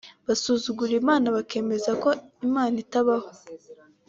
[0.27, 2.09] busuzugura Imana bukemeza ko
[2.47, 3.29] Imana itabaho